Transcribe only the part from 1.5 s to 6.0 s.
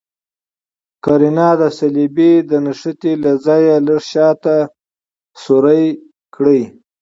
د صلبیې د نښتې له ځای لږ شاته سورۍ